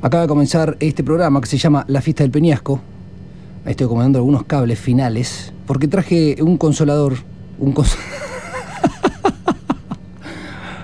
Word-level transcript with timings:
Acaba 0.00 0.22
de 0.22 0.28
comenzar 0.28 0.76
este 0.78 1.02
programa 1.02 1.40
que 1.40 1.48
se 1.48 1.58
llama 1.58 1.84
La 1.88 2.00
Fiesta 2.00 2.22
del 2.22 2.30
Peñasco. 2.30 2.80
Ahí 3.64 3.72
estoy 3.72 3.86
acomodando 3.86 4.20
algunos 4.20 4.44
cables 4.44 4.78
finales, 4.78 5.52
porque 5.66 5.88
traje 5.88 6.36
un 6.40 6.56
consolador. 6.56 7.14
Un 7.58 7.72
cons 7.72 7.96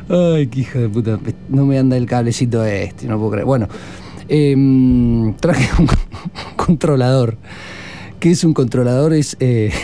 Ay, 0.09 0.49
qué 0.49 0.61
hijo 0.61 0.81
de 0.81 0.89
puta. 0.89 1.21
No 1.49 1.65
me 1.65 1.79
anda 1.79 1.97
el 1.97 2.07
cablecito 2.07 2.65
este, 2.65 3.07
no 3.07 3.17
puedo 3.19 3.31
creer. 3.31 3.47
Bueno, 3.47 3.69
em, 4.29 5.33
traje 5.35 5.71
un 5.81 5.89
controlador. 6.57 7.37
¿Qué 8.19 8.33
es 8.33 8.43
un 8.43 8.53
controlador? 8.53 9.15
Es. 9.15 9.37
Eh. 9.39 9.73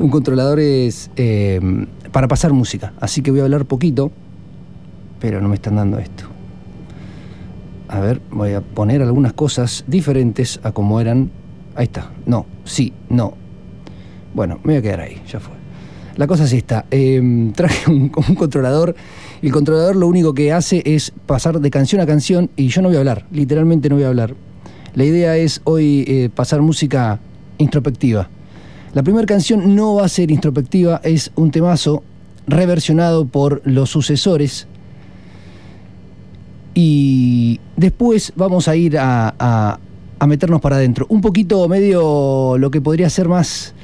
Un 0.00 0.10
controlador 0.10 0.60
es 0.60 1.10
em, 1.16 1.86
para 2.12 2.28
pasar 2.28 2.52
música. 2.52 2.92
Así 3.00 3.20
que 3.20 3.32
voy 3.32 3.40
a 3.40 3.44
hablar 3.44 3.64
poquito, 3.64 4.12
pero 5.18 5.40
no 5.40 5.48
me 5.48 5.56
están 5.56 5.74
dando 5.74 5.98
esto. 5.98 6.27
A 7.88 8.00
ver, 8.00 8.20
voy 8.30 8.52
a 8.52 8.60
poner 8.60 9.02
algunas 9.02 9.32
cosas 9.32 9.84
diferentes 9.86 10.60
a 10.62 10.72
como 10.72 11.00
eran. 11.00 11.30
Ahí 11.74 11.84
está. 11.84 12.10
No, 12.26 12.46
sí, 12.64 12.92
no. 13.08 13.34
Bueno, 14.34 14.60
me 14.62 14.74
voy 14.74 14.78
a 14.78 14.82
quedar 14.82 15.00
ahí, 15.00 15.22
ya 15.26 15.40
fue. 15.40 15.54
La 16.16 16.26
cosa 16.26 16.44
es 16.44 16.52
esta. 16.52 16.84
Em, 16.90 17.52
traje 17.54 17.90
un, 17.90 18.12
un 18.14 18.34
controlador. 18.34 18.94
El 19.40 19.52
controlador 19.52 19.96
lo 19.96 20.06
único 20.06 20.34
que 20.34 20.52
hace 20.52 20.82
es 20.84 21.12
pasar 21.26 21.60
de 21.60 21.70
canción 21.70 22.00
a 22.00 22.06
canción 22.06 22.50
y 22.56 22.68
yo 22.68 22.82
no 22.82 22.88
voy 22.88 22.96
a 22.96 23.00
hablar, 23.00 23.26
literalmente 23.30 23.88
no 23.88 23.94
voy 23.94 24.04
a 24.04 24.08
hablar. 24.08 24.34
La 24.94 25.04
idea 25.04 25.36
es 25.36 25.60
hoy 25.64 26.04
eh, 26.08 26.30
pasar 26.34 26.60
música 26.60 27.20
introspectiva. 27.58 28.28
La 28.94 29.02
primera 29.02 29.26
canción 29.26 29.76
no 29.76 29.94
va 29.94 30.06
a 30.06 30.08
ser 30.08 30.30
introspectiva, 30.30 31.00
es 31.04 31.30
un 31.36 31.50
temazo 31.50 32.02
reversionado 32.46 33.26
por 33.26 33.60
los 33.64 33.90
sucesores 33.90 34.66
y 36.80 37.58
después 37.74 38.32
vamos 38.36 38.68
a 38.68 38.76
ir 38.76 38.98
a, 38.98 39.34
a, 40.20 40.26
meternos 40.28 40.60
para 40.60 40.76
adentro. 40.76 41.06
Un 41.08 41.20
poquito 41.20 41.68
medio 41.68 42.56
lo 42.56 42.70
que 42.70 42.80
podría 42.80 43.10
ser 43.10 43.28
más 43.28 43.74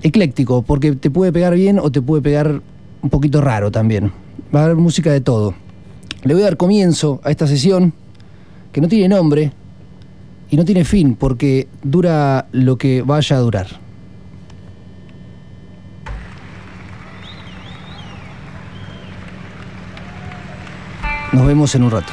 ecléctico, 0.00 0.62
porque 0.62 0.92
te 0.92 1.10
puede 1.10 1.32
pegar 1.32 1.52
bien 1.56 1.80
o 1.80 1.90
te 1.90 2.00
puede 2.00 2.22
pegar 2.22 2.62
un 3.02 3.10
poquito 3.10 3.40
raro 3.40 3.72
también. 3.72 4.12
Va 4.54 4.60
a 4.60 4.64
haber 4.66 4.76
música 4.76 5.10
de 5.10 5.20
todo. 5.20 5.56
Le 6.22 6.34
voy 6.34 6.44
a 6.44 6.46
dar 6.46 6.56
comienzo 6.56 7.20
a 7.24 7.32
esta 7.32 7.48
sesión, 7.48 7.92
que 8.70 8.80
no 8.80 8.86
tiene 8.86 9.08
nombre 9.08 9.50
y 10.50 10.56
no 10.56 10.64
tiene 10.64 10.84
fin, 10.84 11.16
porque 11.16 11.66
dura 11.82 12.46
lo 12.52 12.78
que 12.78 13.02
vaya 13.02 13.34
a 13.34 13.40
durar. 13.40 13.83
Nos 21.34 21.48
vemos 21.48 21.74
en 21.74 21.82
un 21.82 21.90
rato. 21.90 22.12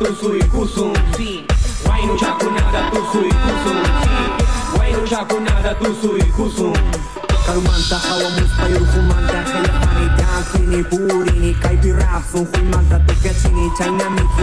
tusu 0.00 0.34
y 0.34 0.42
kusum 0.48 0.92
sí. 1.16 1.46
Guay 1.84 2.06
no 2.06 2.16
chaco 2.16 2.50
nada 2.50 2.90
tusu 2.90 3.20
y 3.20 3.28
kusum 3.28 3.78
sí. 4.02 4.74
Guay 4.74 4.92
no 4.92 5.04
chaco 5.04 5.40
nada 5.40 5.74
tusu 5.78 6.16
y 6.16 6.22
kusum 6.32 6.72
Karumanta 7.46 7.98
hawa 7.98 8.30
muspa 8.30 8.68
yorufumanta 8.68 9.44
Kaya 9.44 9.72
pani 9.80 10.08
dansini 10.16 10.84
purini 10.84 11.54
Kaipirap 11.54 12.24
sun 12.32 12.46
huimanta 12.46 12.98
tukacini 13.00 13.70
China 13.76 14.10
miki 14.10 14.39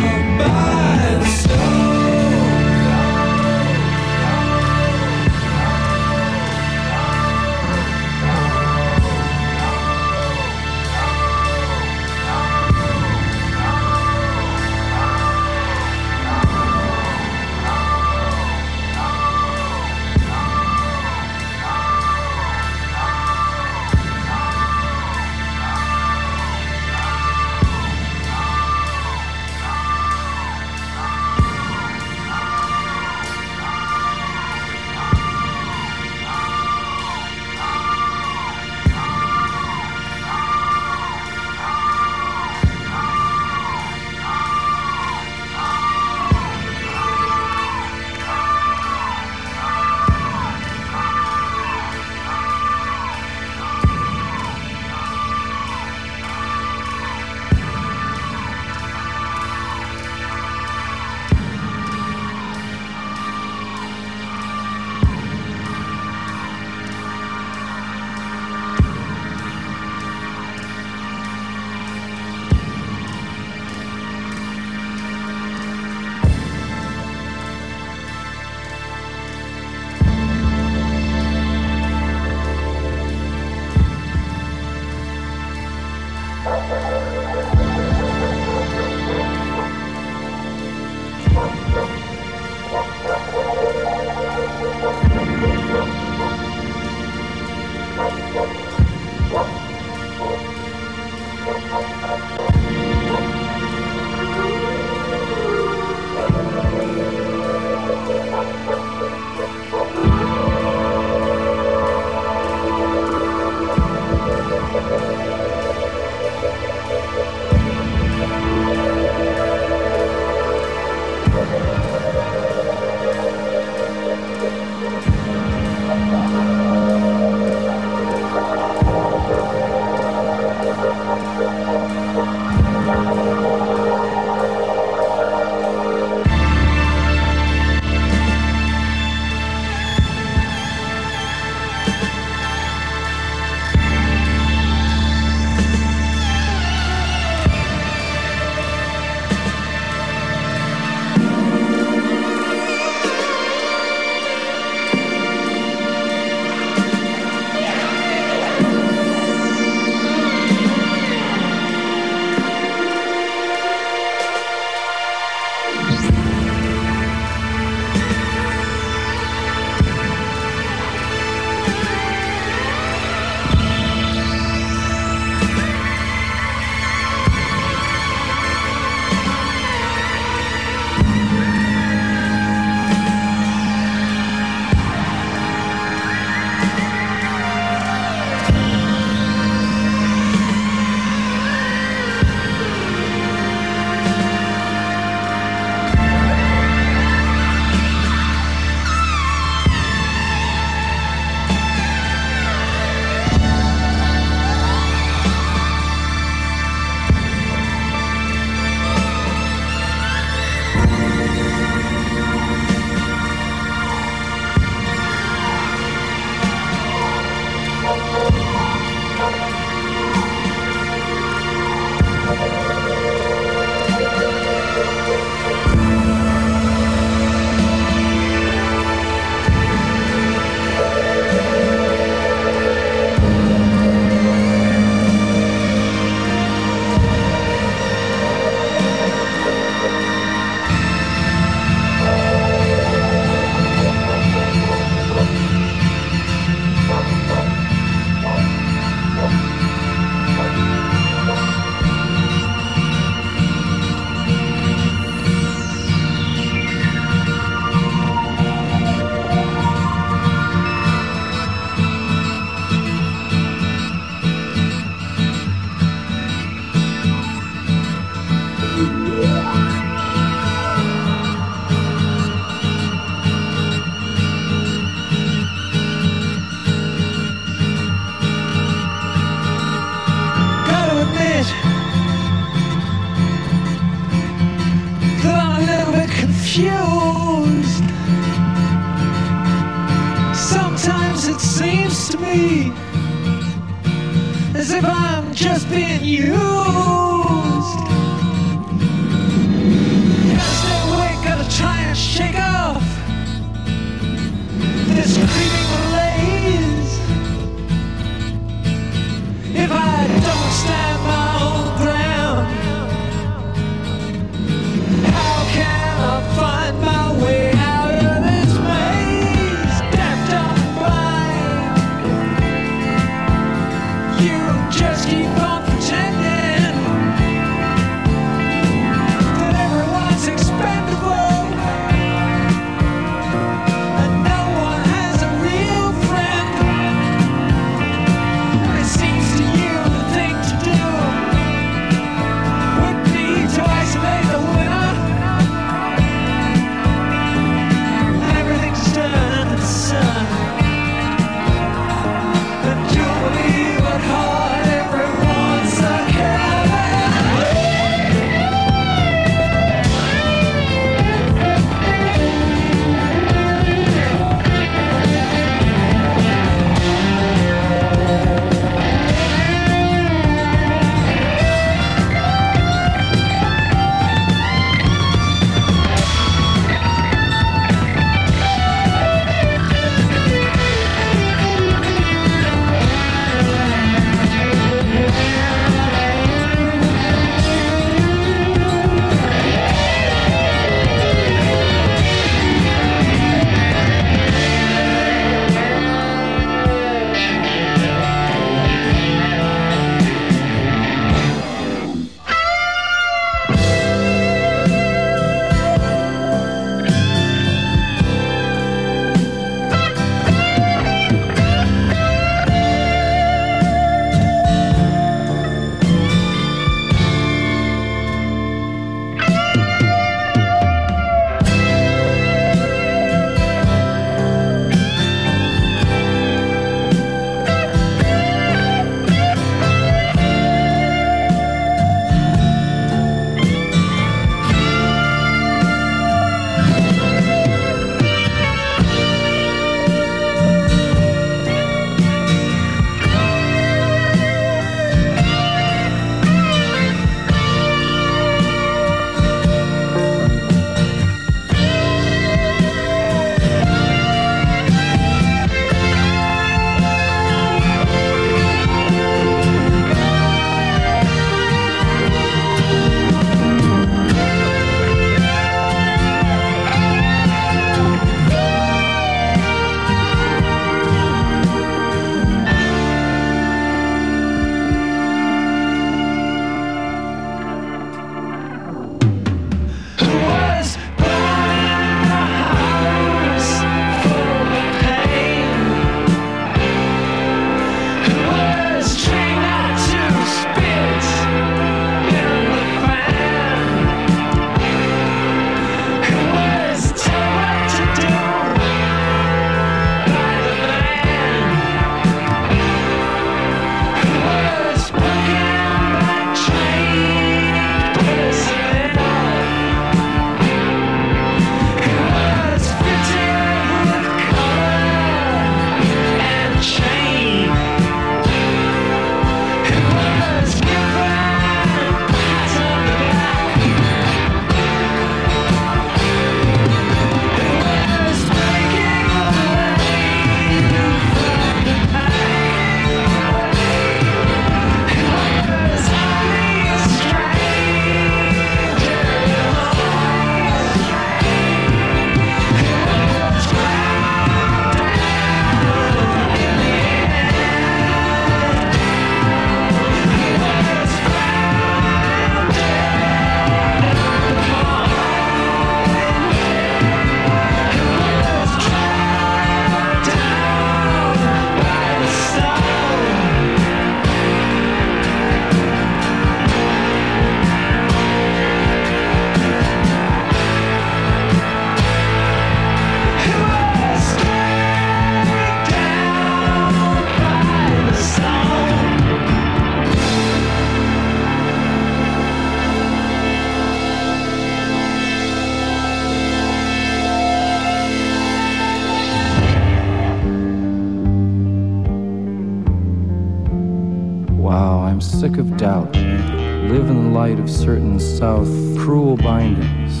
certain 597.70 598.00
South 598.00 598.48
cruel 598.80 599.16
bindings. 599.16 600.00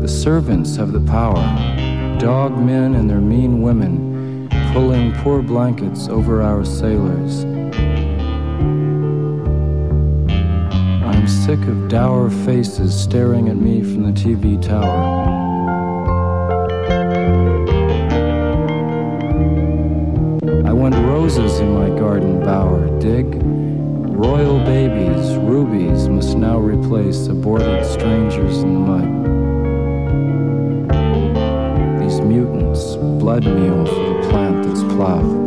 The 0.00 0.08
servants 0.08 0.74
have 0.76 0.90
the 0.90 1.02
power. 1.02 1.44
Dog 2.18 2.56
men 2.56 2.94
and 2.94 3.10
their 3.10 3.20
mean 3.20 3.60
women 3.60 4.48
pulling 4.72 5.12
poor 5.16 5.42
blankets 5.42 6.08
over 6.08 6.40
our 6.40 6.64
sailors. 6.64 7.44
I'm 11.04 11.28
sick 11.28 11.60
of 11.68 11.90
dour 11.90 12.30
faces 12.30 12.98
staring 12.98 13.50
at 13.50 13.56
me 13.56 13.82
from 13.82 14.04
the 14.10 14.18
TV 14.18 14.56
tower. 14.62 15.02
I 20.66 20.72
want 20.72 20.94
roses 20.94 21.58
in 21.58 21.74
my 21.74 21.90
garden 21.98 22.40
bower, 22.40 22.98
dig? 22.98 23.45
Replace 26.86 27.26
aborted 27.26 27.84
strangers 27.84 28.62
in 28.62 28.74
the 28.74 28.78
mud. 28.78 29.08
These 32.00 32.20
mutants, 32.20 32.94
blood 32.94 33.44
meal 33.44 33.84
for 33.86 34.22
the 34.22 34.28
plant 34.30 34.64
that's 34.64 34.84
plowed. 34.94 35.45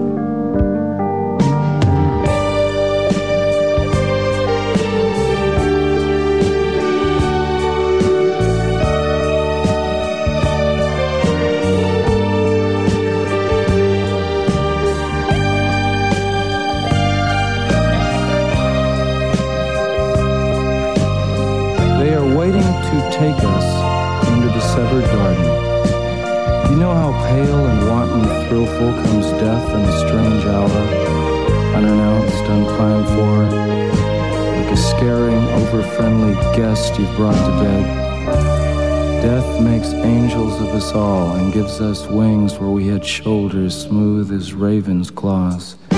Gives 41.51 41.81
us 41.81 42.05
wings 42.07 42.59
where 42.59 42.69
we 42.69 42.87
had 42.87 43.03
shoulders 43.03 43.75
smooth 43.75 44.31
as 44.31 44.53
ravens' 44.53 45.09
claws. 45.09 45.75
No 45.91 45.97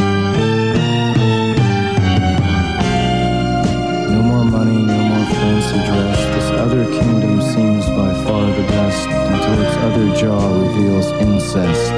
more 4.23 4.45
money, 4.45 4.85
no 4.85 4.97
more 4.97 5.25
fancy 5.25 5.79
dress. 5.87 6.19
This 6.35 6.51
other 6.59 6.85
kingdom 6.85 7.41
seems 7.41 7.85
by 7.87 8.13
far 8.23 8.45
the 8.45 8.63
best 8.67 9.07
until 9.07 9.61
its 9.63 9.77
other 9.77 10.15
jaw 10.15 10.61
reveals 10.61 11.07
incest 11.21 11.90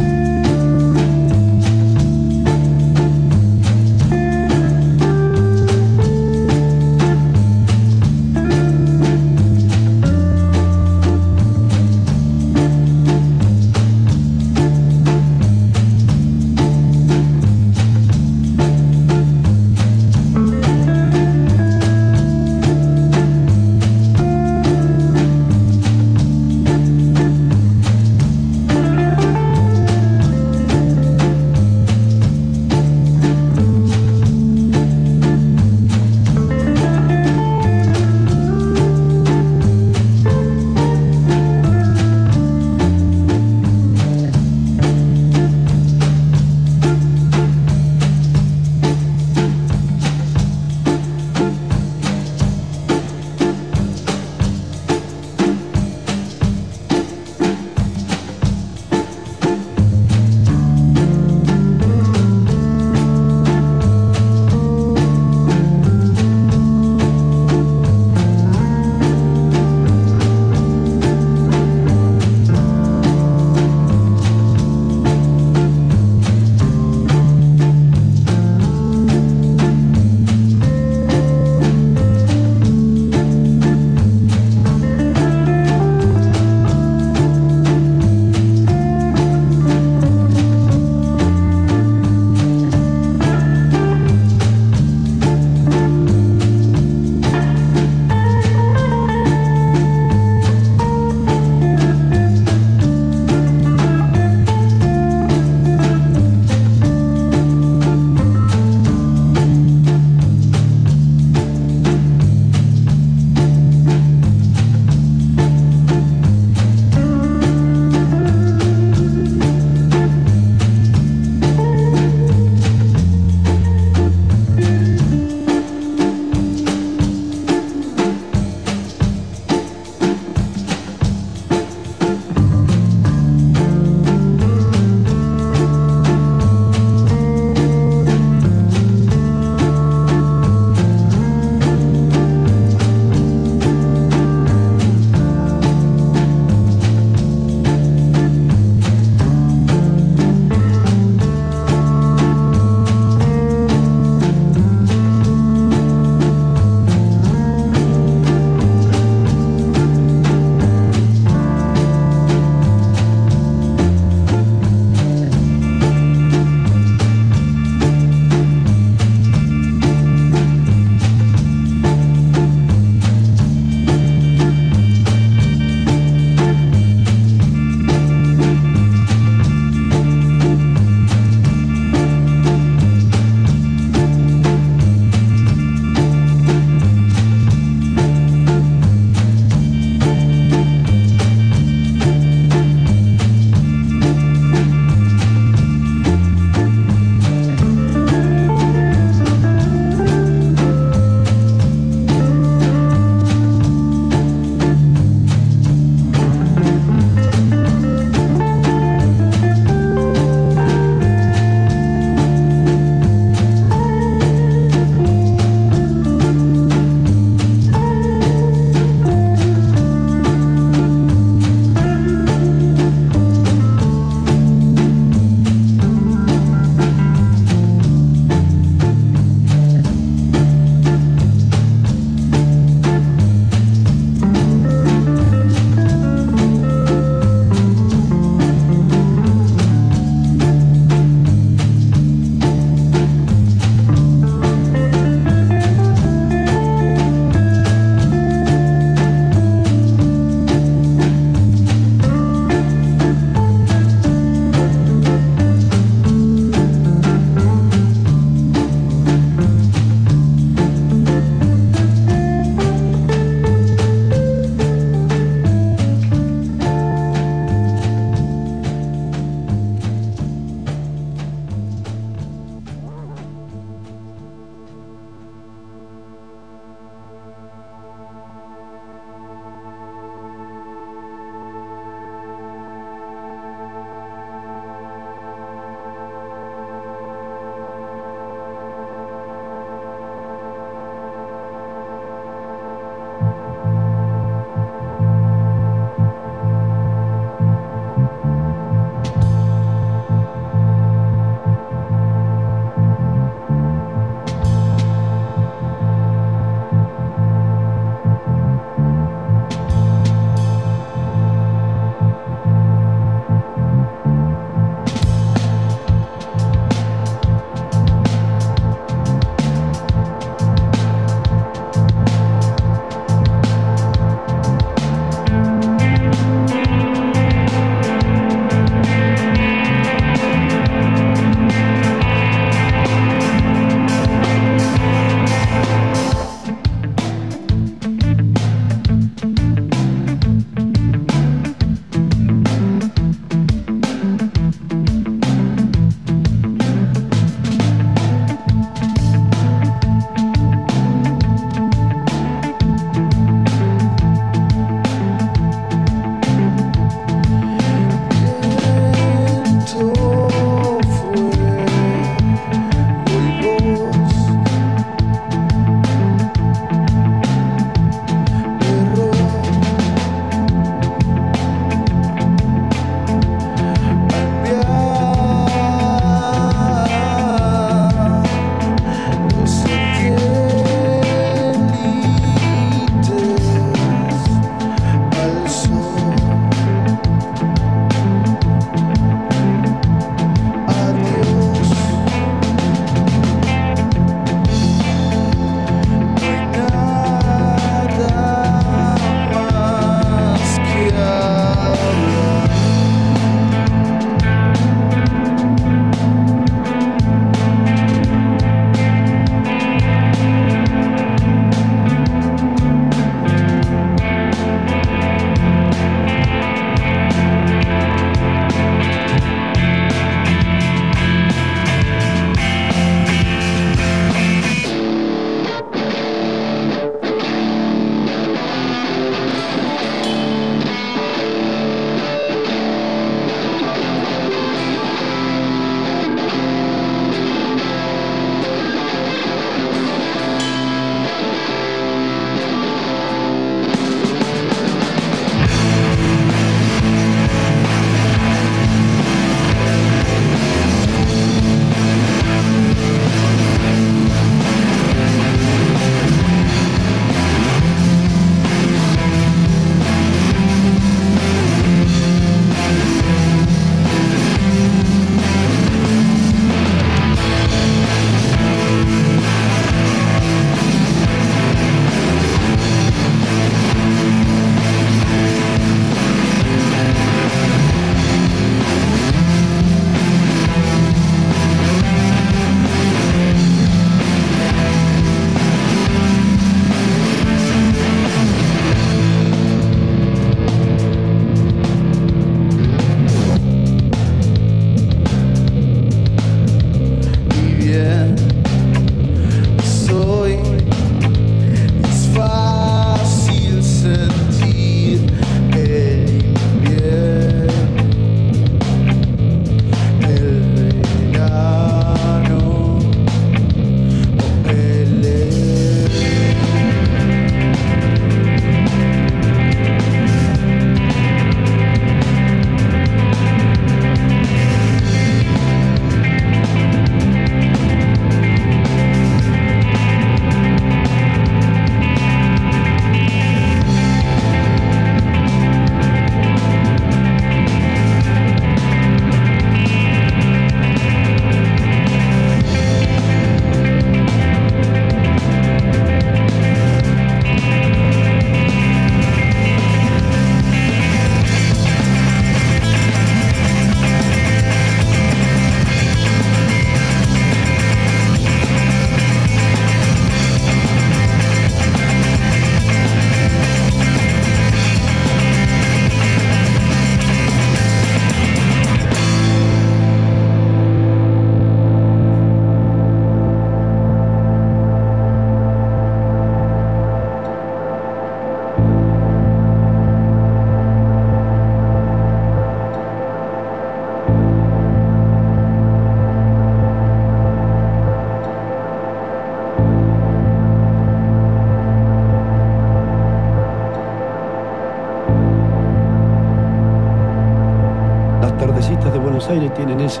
Aires 599.32 599.54
tienen 599.54 599.80
ese, 599.80 600.00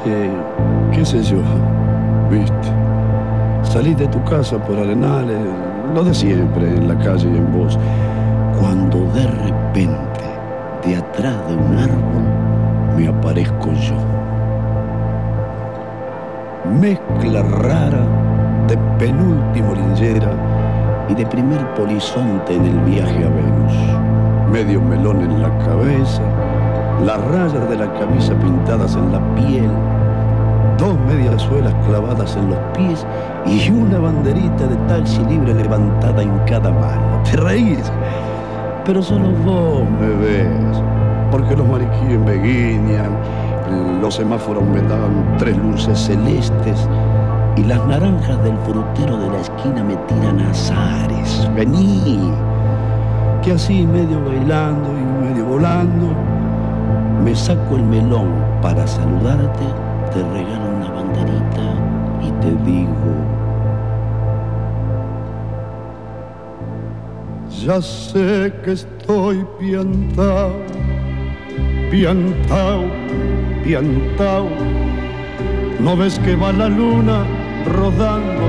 qué 0.92 1.06
sé 1.06 1.22
yo, 1.22 1.38
viste. 2.30 2.68
Salís 3.62 3.96
de 3.96 4.06
tu 4.08 4.22
casa 4.24 4.58
por 4.58 4.78
arenales, 4.78 5.38
lo 5.94 6.04
de 6.04 6.12
siempre, 6.12 6.68
en 6.68 6.86
la 6.86 6.98
calle 6.98 7.30
y 7.32 7.38
en 7.38 7.50
vos. 7.50 7.78
Cuando 8.60 8.98
de 9.14 9.26
repente, 9.26 10.20
de 10.84 10.96
atrás 10.96 11.48
de 11.48 11.54
un 11.54 11.78
árbol, 11.78 12.24
me 12.94 13.08
aparezco 13.08 13.72
yo. 13.72 13.96
Mezcla 16.78 17.42
rara 17.42 18.04
de 18.68 18.76
penúltimo 18.98 19.74
linchera 19.74 20.30
y 21.08 21.14
de 21.14 21.24
primer 21.24 21.66
polizonte 21.74 22.54
en 22.54 22.66
el 22.66 22.78
viaje 22.80 23.24
a 23.24 23.28
Venus. 23.30 24.50
Medio 24.52 24.82
melón 24.82 25.22
en 25.22 25.40
la 25.40 25.58
cabeza, 25.64 26.20
las 27.04 27.20
rayas 27.24 27.68
de 27.68 27.76
la 27.76 27.92
camisa 27.94 28.34
pintadas 28.34 28.94
en 28.94 29.12
la 29.12 29.34
piel, 29.34 29.70
dos 30.78 30.94
medias 31.06 31.42
suelas 31.42 31.74
clavadas 31.86 32.36
en 32.36 32.50
los 32.50 32.58
pies 32.76 33.06
y 33.46 33.70
una 33.70 33.98
banderita 33.98 34.66
de 34.66 34.76
taxi 34.88 35.24
libre 35.24 35.54
levantada 35.54 36.22
en 36.22 36.38
cada 36.46 36.70
mano. 36.70 37.22
Te 37.24 37.36
reís, 37.36 37.90
pero 38.84 39.02
solo 39.02 39.30
vos 39.44 39.82
me 40.00 40.08
ves, 40.08 40.82
porque 41.30 41.56
los 41.56 41.66
mariquíes 41.66 42.18
me 42.18 42.34
guiñan, 42.34 43.10
los 44.00 44.14
semáforos 44.14 44.64
me 44.64 44.82
dan 44.82 45.36
tres 45.38 45.56
luces 45.56 45.98
celestes 45.98 46.88
y 47.56 47.64
las 47.64 47.84
naranjas 47.86 48.42
del 48.42 48.56
frutero 48.58 49.16
de 49.18 49.30
la 49.30 49.40
esquina 49.40 49.84
me 49.84 49.96
tiran 49.96 50.40
azares. 50.40 51.48
Vení, 51.54 52.32
que 53.42 53.52
así 53.52 53.86
medio 53.86 54.24
bailando 54.24 54.88
y 54.90 55.26
medio 55.26 55.44
volando, 55.46 56.08
me 57.24 57.34
saco 57.34 57.76
el 57.76 57.82
melón 57.84 58.30
para 58.60 58.86
saludarte, 58.86 59.64
te 60.12 60.22
regalo 60.22 60.76
una 60.76 60.90
banderita 60.90 61.66
y 62.20 62.30
te 62.40 62.70
digo, 62.70 63.12
ya 67.64 67.80
sé 67.80 68.52
que 68.64 68.72
estoy 68.72 69.46
piantao, 69.58 70.52
piantao, 71.90 72.84
piantao, 73.64 74.48
no 75.80 75.96
ves 75.96 76.18
que 76.20 76.36
va 76.36 76.52
la 76.52 76.68
luna 76.68 77.24
rodando 77.66 78.48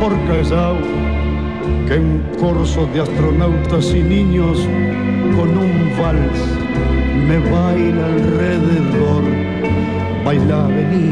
por 0.00 0.12
Callao, 0.28 0.76
que 1.88 1.98
un 1.98 2.22
corso 2.38 2.86
de 2.92 3.00
astronautas 3.00 3.94
y 3.94 4.02
niños 4.02 4.66
con 5.40 5.56
un 5.56 5.90
vals 5.98 6.40
me 7.28 7.38
baila 7.38 8.04
alrededor. 8.14 9.22
Baila, 10.24 10.66
vení, 10.76 11.08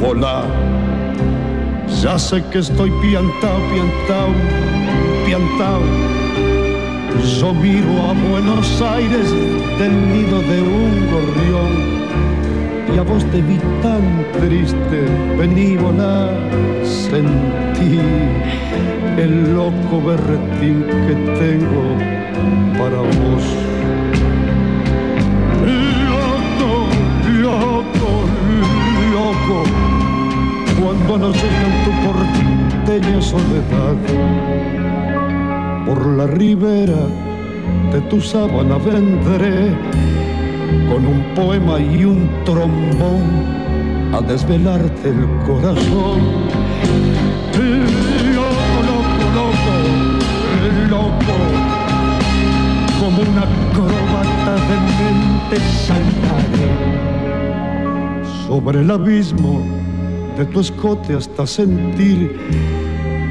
volá. 0.00 0.44
Ya 2.02 2.16
sé 2.18 2.36
que 2.50 2.58
estoy 2.60 2.90
piantao, 3.02 3.58
piantao, 3.72 4.30
piantao. 5.26 5.82
Yo 7.38 7.52
miro 7.52 7.92
a 8.08 8.12
Buenos 8.30 8.68
Aires 8.80 9.28
del 9.80 9.94
nido 10.12 10.38
de 10.50 10.58
un 10.80 10.92
gorrión 11.12 11.72
y 12.94 12.98
a 12.98 13.02
vos 13.02 13.24
te 13.32 13.42
vi 13.42 13.58
tan 13.82 14.04
triste, 14.38 14.98
vení 15.36 15.76
volá, 15.76 16.30
sentí 16.84 17.98
el 19.16 19.54
loco 19.54 19.94
berretín 20.06 20.84
que 21.06 21.14
tengo 21.40 22.15
para 22.78 22.98
vos. 22.98 23.44
Loco, 26.06 26.70
loco, 27.42 28.10
loco, 29.12 29.58
cuando 30.80 31.18
no 31.18 31.32
llega 31.32 31.64
en 31.70 31.76
tu 31.84 31.92
porteña 32.06 33.20
soledad, 33.22 33.96
por 35.86 36.06
la 36.06 36.26
ribera 36.26 37.02
de 37.92 38.00
tu 38.02 38.20
sábana 38.20 38.78
vendré 38.78 39.74
con 40.88 41.06
un 41.06 41.22
poema 41.34 41.80
y 41.80 42.04
un 42.04 42.28
trombón 42.44 43.56
a 44.12 44.20
desvelarte 44.20 45.08
el 45.08 45.26
corazón. 45.46 46.20
Como 53.06 53.22
una 53.22 53.42
acróbata 53.42 54.54
de 54.68 54.76
mente 54.98 55.56
saltaré 55.86 56.72
sobre 58.48 58.80
el 58.80 58.90
abismo 58.90 59.64
de 60.36 60.44
tu 60.46 60.58
escote 60.58 61.14
hasta 61.14 61.46
sentir 61.46 62.36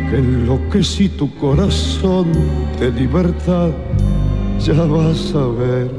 que 0.09 0.17
enloquecí 0.17 1.09
tu 1.09 1.29
corazón 1.35 2.31
de 2.79 2.89
libertad. 2.89 3.71
Ya 4.61 4.81
vas 4.85 5.35
a 5.35 5.47
ver. 5.47 5.91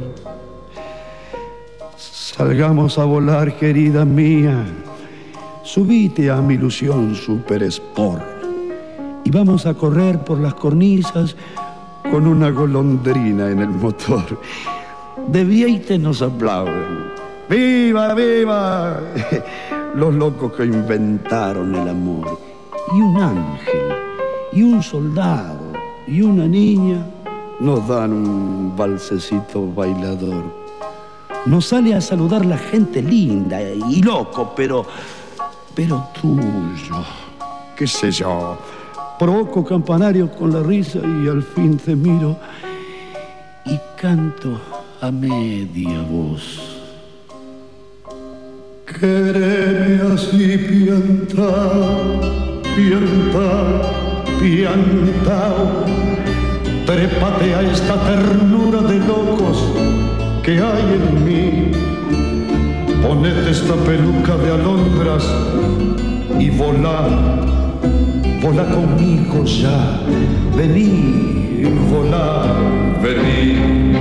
Salgamos 1.98 2.98
a 2.98 3.04
volar, 3.04 3.58
querida 3.58 4.06
mía. 4.06 4.64
Subite 5.62 6.30
a 6.30 6.40
mi 6.40 6.54
ilusión 6.54 7.14
super 7.14 7.62
sport. 7.64 8.24
Y 9.22 9.30
vamos 9.30 9.66
a 9.66 9.74
correr 9.74 10.24
por 10.24 10.40
las 10.40 10.54
cornisas 10.54 11.36
con 12.10 12.26
una 12.26 12.50
golondrina 12.50 13.50
en 13.50 13.60
el 13.60 13.68
motor. 13.68 14.40
De 15.28 15.44
Vieite 15.44 15.98
nos 15.98 16.22
aplauden. 16.22 17.06
¡Viva, 17.48 18.14
viva! 18.14 19.00
Los 19.94 20.14
locos 20.14 20.52
que 20.52 20.64
inventaron 20.64 21.74
el 21.74 21.88
amor. 21.88 22.38
Y 22.94 23.00
un 23.00 23.16
ángel, 23.16 23.92
y 24.52 24.62
un 24.62 24.82
soldado, 24.82 25.72
y 26.06 26.22
una 26.22 26.46
niña 26.46 27.04
nos 27.60 27.86
dan 27.88 28.12
un 28.12 28.76
balsecito 28.76 29.66
bailador. 29.72 30.44
Nos 31.46 31.66
sale 31.66 31.94
a 31.94 32.00
saludar 32.00 32.44
la 32.44 32.58
gente 32.58 33.02
linda 33.02 33.60
y 33.62 34.02
loco, 34.02 34.52
pero, 34.54 34.84
pero 35.74 36.08
tuyo. 36.20 37.04
¿Qué 37.76 37.86
sé 37.86 38.10
yo? 38.10 38.56
Provoco 39.18 39.64
campanario 39.64 40.30
con 40.30 40.52
la 40.52 40.62
risa 40.62 40.98
y 40.98 41.28
al 41.28 41.42
fin 41.42 41.78
te 41.78 41.96
miro 41.96 42.36
y 43.64 43.78
canto 44.00 44.60
a 45.00 45.10
media 45.10 46.02
voz. 46.10 46.76
Quereme 48.86 50.14
así 50.14 50.58
piantao, 50.58 52.20
piantao, 52.76 53.80
piantao. 54.38 55.84
Trépate 56.86 57.54
a 57.54 57.62
esta 57.62 57.94
ternura 58.06 58.80
de 58.82 58.98
locos 59.00 59.58
que 60.42 60.60
hay 60.60 60.84
en 60.94 61.24
mí. 61.24 61.72
Ponete 63.02 63.50
esta 63.50 63.74
peluca 63.74 64.36
de 64.36 64.52
alondras 64.52 65.24
y 66.38 66.50
volá, 66.50 67.08
volá 68.40 68.64
conmigo 68.64 69.44
ya. 69.44 70.00
Vení, 70.54 71.64
volá, 71.90 72.44
vení. 73.00 73.92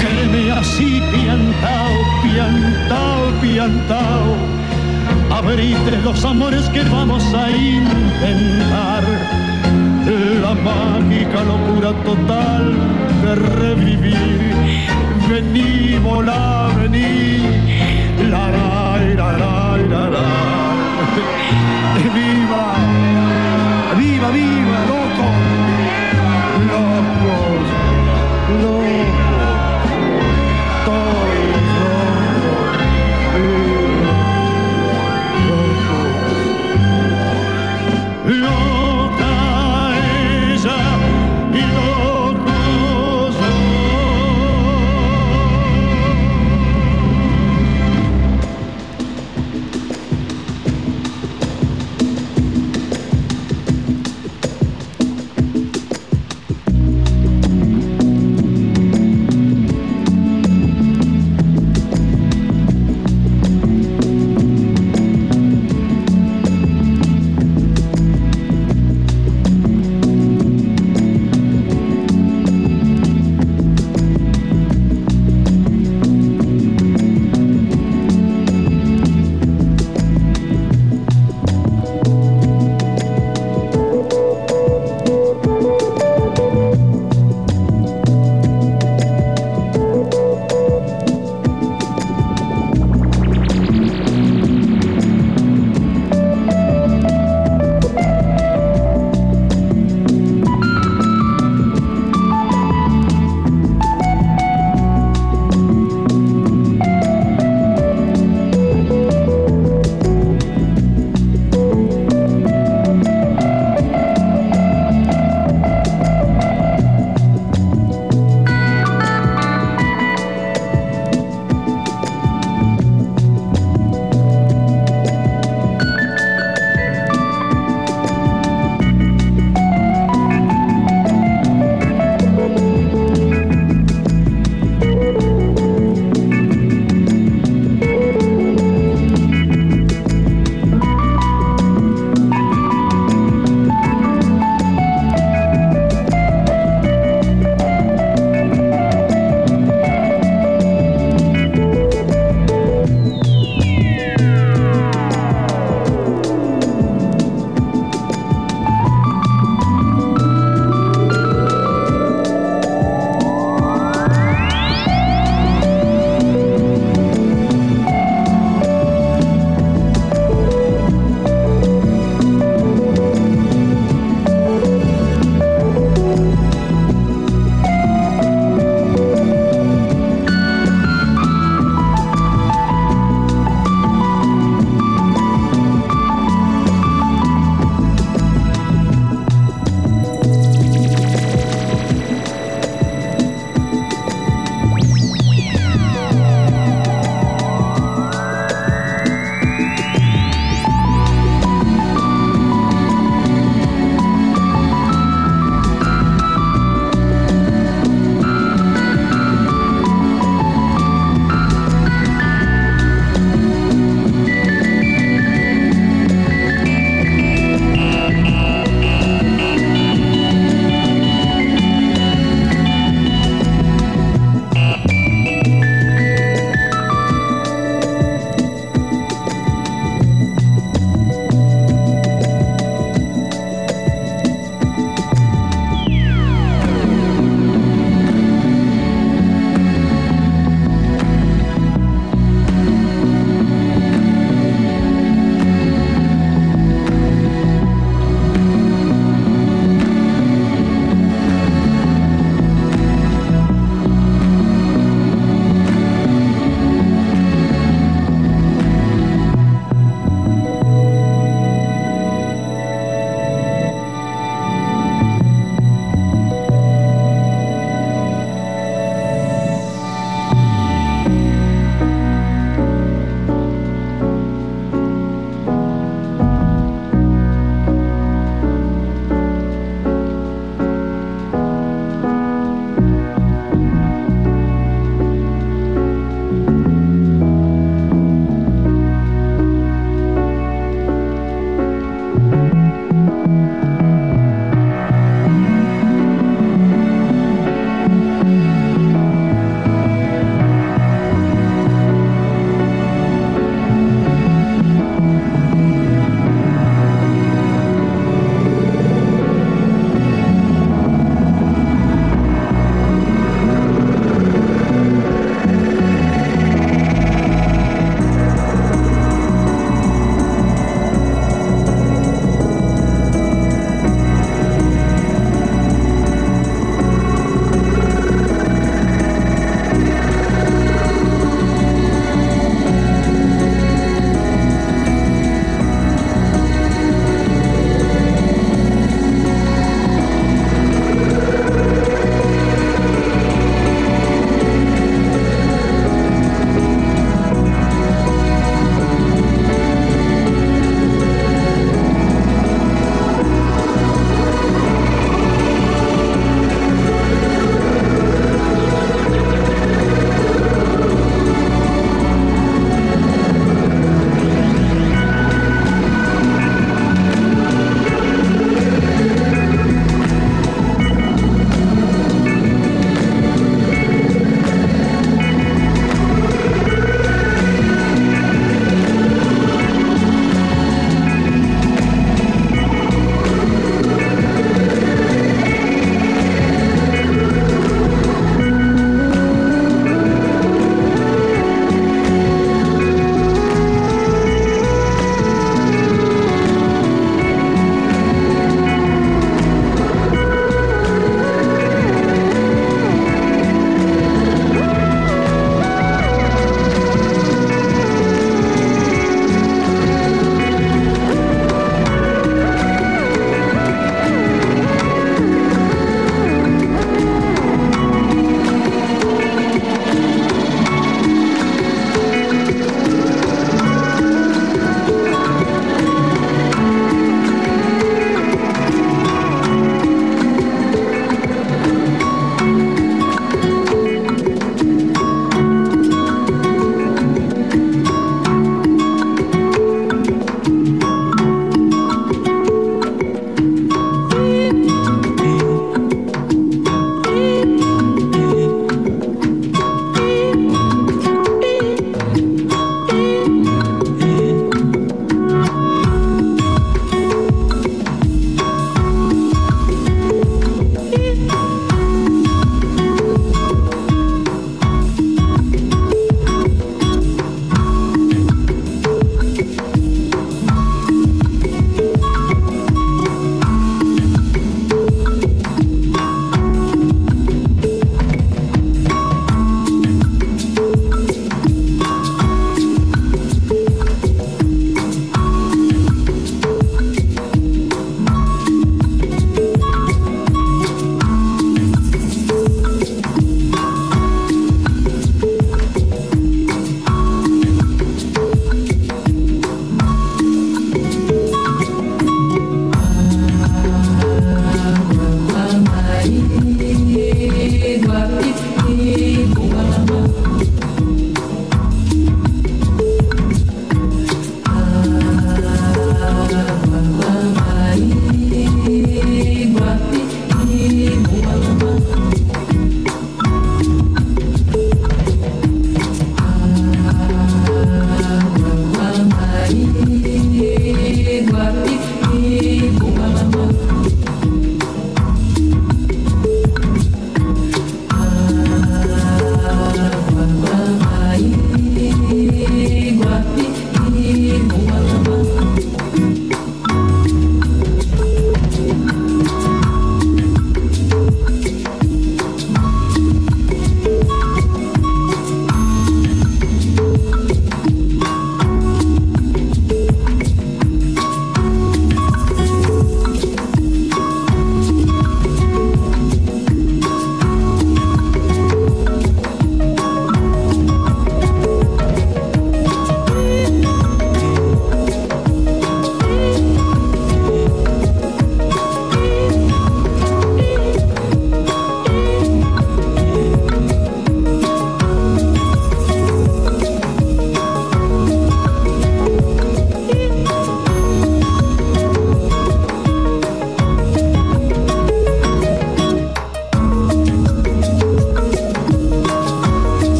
Quédeme 0.00 0.52
así 0.52 1.02
piantao, 1.12 1.94
piantao, 2.22 3.22
piantao. 3.40 4.36
Abrite 5.30 5.98
los 6.04 6.24
amores 6.24 6.68
que 6.70 6.82
vamos 6.82 7.24
a 7.34 7.50
intentar. 7.50 9.04
La 10.42 10.54
mágica 10.54 11.42
locura 11.44 11.92
total 12.04 12.74
de 13.22 13.34
revivir. 13.34 14.52
Vení, 15.28 15.98
volá, 15.98 16.68
vení. 16.76 17.42
La, 18.30 18.50
la, 18.50 18.98
la, 19.16 19.32
la, 19.32 19.76
la, 19.88 20.10
la. 20.10 20.71
Viva, 22.14 22.74
viva, 23.96 24.30
viva, 24.30 24.84
loco. 24.88 25.01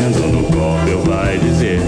batendo 0.00 0.32
no 0.32 0.42
eu 0.88 1.02
vai 1.02 1.38
dizer. 1.38 1.80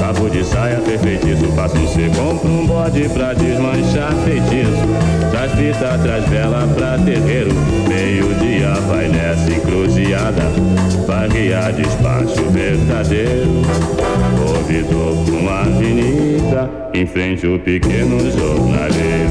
Cabo 0.00 0.28
de 0.28 0.44
saia 0.44 0.80
fez 0.80 1.00
faço 1.00 1.52
passa 1.54 1.78
um 1.78 2.10
compra 2.10 2.48
um 2.48 2.66
bode 2.66 3.08
pra 3.10 3.32
desmanchar 3.32 4.12
feitiço. 4.24 5.30
Traz 5.30 5.52
fita, 5.52 5.98
traz 6.02 6.28
vela 6.28 6.66
pra 6.74 6.98
terreiro, 6.98 7.50
meio 7.88 8.34
dia 8.34 8.74
vai 8.88 9.08
nessa 9.08 9.50
encruzilhada 9.50 10.42
Vai 11.06 11.28
guiar 11.28 11.72
despacho 11.72 12.42
verdadeiro. 12.50 13.62
Ouvidor 14.48 15.24
com 15.24 15.38
uma 15.38 15.60
avenida, 15.60 16.70
em 16.92 17.06
frente 17.06 17.46
o 17.46 17.58
pequeno 17.58 18.18
jornaleiro. 18.30 19.23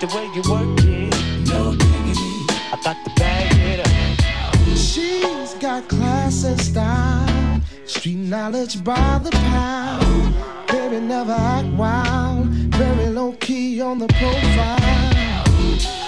the 0.00 0.06
way 0.16 0.24
you 0.34 0.42
work 0.50 0.80
it. 0.84 1.48
No 1.48 1.74
diggity. 1.76 2.32
I 2.72 2.80
got 2.82 2.96
the 3.04 3.10
bag 3.16 3.52
it 3.52 3.80
up. 3.80 4.76
She's 4.76 5.52
got 5.54 5.88
class 5.88 6.44
and 6.44 6.58
style. 6.58 7.60
Street 7.84 8.16
knowledge 8.16 8.82
by 8.82 9.20
the 9.22 9.30
pound. 9.30 10.34
Baby 10.68 11.00
never 11.00 11.32
act 11.32 11.68
wild. 11.74 12.46
Very 12.80 13.06
low 13.10 13.32
key 13.32 13.82
on 13.82 13.98
the 13.98 14.08
profile. 14.08 15.44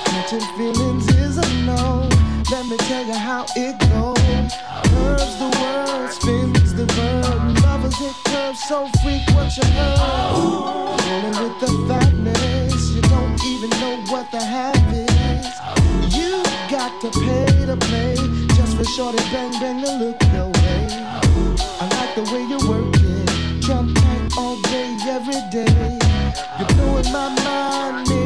Catching 0.07 0.41
feelings 0.57 1.07
is 1.15 1.37
a 1.37 1.55
no. 1.67 2.22
Let 2.53 2.67
me 2.67 2.77
tell 2.77 3.03
you 3.07 3.15
how 3.15 3.47
it 3.57 3.79
goes. 3.89 4.19
Curves 4.93 5.39
the 5.39 5.49
world, 5.59 6.11
spins 6.11 6.75
the 6.75 6.85
verb. 6.85 7.65
Lovers 7.65 7.99
it 7.99 8.15
curves 8.27 8.63
so 8.65 8.87
freak 9.03 9.23
what 9.31 9.57
you 9.57 9.65
heard. 9.65 9.99
Rolling 11.09 11.37
with 11.41 11.57
the 11.65 11.73
fatness, 11.89 12.91
you 12.91 13.01
don't 13.09 13.43
even 13.47 13.71
know 13.81 13.97
what 14.13 14.31
the 14.31 14.45
half 14.45 14.77
is. 14.93 15.49
You 16.15 16.43
got 16.69 16.93
to 17.01 17.11
pay 17.25 17.65
to 17.65 17.77
play 17.89 18.17
just 18.55 18.77
for 18.77 18.85
shorty 18.85 19.25
bang 19.33 19.53
bang 19.59 19.83
to 19.83 19.93
look 19.97 20.23
your 20.35 20.49
way. 20.61 20.87
I 21.81 21.89
like 21.97 22.15
the 22.15 22.25
way 22.35 22.43
you're 22.45 22.69
working, 22.69 23.61
jump 23.63 23.97
tight 23.97 24.37
all 24.37 24.61
day 24.69 24.95
every 25.09 25.41
day. 25.51 25.99
You're 26.59 26.69
blowing 26.77 27.11
my 27.13 27.31
mind. 27.45 28.22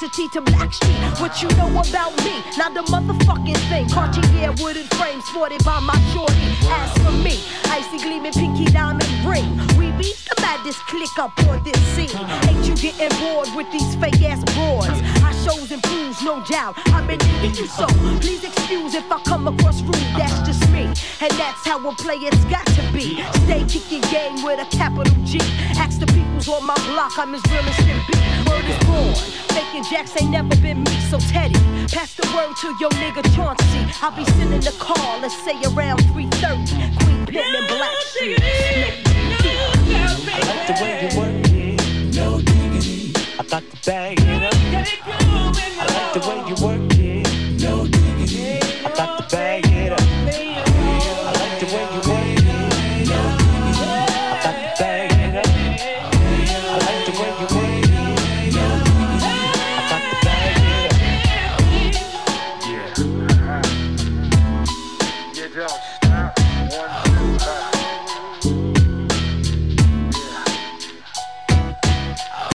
City 0.00 0.28
to 0.28 0.40
Blackstreet 0.40 1.20
What 1.20 1.42
you 1.42 1.48
know 1.58 1.68
about 1.68 2.16
me? 2.24 2.42
Not 2.56 2.72
the 2.72 2.80
motherfucking 2.88 3.60
thing. 3.68 3.86
Cartier 3.90 4.50
wooden 4.56 4.86
frame 4.96 5.20
sported 5.20 5.62
by 5.62 5.78
my 5.80 5.92
shorty 6.14 6.56
As 6.72 6.90
for 7.04 7.12
me, 7.12 7.44
icy 7.68 7.98
gleaming 7.98 8.32
pinky 8.32 8.64
diamond 8.64 9.04
ring. 9.26 9.60
We 9.76 9.89
be 10.00 10.14
the 10.28 10.40
maddest 10.40 10.80
click 10.86 11.18
up 11.18 11.32
on 11.48 11.62
this 11.62 11.78
scene. 11.92 12.16
Ain't 12.48 12.64
you 12.66 12.74
getting 12.76 13.12
bored 13.20 13.48
with 13.54 13.70
these 13.70 13.94
fake 13.96 14.22
ass 14.22 14.42
broads? 14.56 14.88
I 15.20 15.32
shows 15.44 15.70
and 15.70 15.82
proves, 15.82 16.22
no 16.22 16.42
doubt. 16.44 16.74
I've 16.88 17.06
been 17.06 17.18
digging 17.18 17.54
you 17.54 17.66
so 17.66 17.86
Please 18.20 18.42
excuse 18.44 18.94
if 18.94 19.10
I 19.12 19.20
come 19.22 19.46
across 19.46 19.82
rude, 19.82 19.94
that's 20.16 20.40
just 20.48 20.64
me 20.70 20.84
And 21.20 21.32
that's 21.36 21.66
how 21.66 21.86
a 21.86 21.92
player's 21.94 22.44
got 22.46 22.66
to 22.66 22.82
be. 22.92 23.22
Stay 23.44 23.64
kicking 23.68 24.00
game 24.08 24.42
with 24.42 24.60
a 24.60 24.68
capital 24.76 25.12
G. 25.24 25.38
Ask 25.76 26.00
the 26.00 26.06
peoples 26.06 26.48
on 26.48 26.66
my 26.66 26.76
block, 26.88 27.18
I'm 27.18 27.34
as 27.34 27.42
real 27.50 27.60
as 27.60 27.76
can 27.76 28.00
be. 28.08 28.16
Word 28.48 28.64
is 28.64 28.80
born, 28.88 29.14
faking 29.52 29.84
jacks 29.84 30.16
ain't 30.20 30.30
never 30.30 30.56
been 30.56 30.82
me. 30.82 30.96
So 31.10 31.18
Teddy, 31.18 31.60
pass 31.92 32.14
the 32.14 32.26
word 32.34 32.56
to 32.62 32.68
your 32.80 32.90
nigga 33.02 33.22
Chauncey. 33.36 33.84
I'll 34.00 34.16
be 34.16 34.24
sending 34.36 34.60
the 34.60 34.74
call, 34.78 35.20
let's 35.20 35.36
say 35.44 35.56
around 35.68 36.00
3.30 36.16 36.96
Queen 37.04 37.36
and 37.36 37.68
Black 37.68 37.96
Sheep 38.16 39.09
I 39.42 40.40
like 40.46 40.66
the 40.66 40.74
way 40.82 40.92
you 41.02 41.18
work 41.18 41.32
it. 41.52 42.14
No 42.14 42.40
diggity. 42.40 43.12
I 43.38 43.42
got 43.44 43.62
the 43.70 43.76
bag. 43.86 44.20
I 44.20 44.24
like 45.86 46.12
the 46.14 46.20
way 46.28 46.39